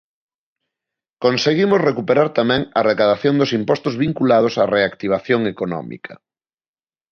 [1.23, 6.13] Conseguimos recuperar tamén a recadación dos impostos vinculados á reactivación económica.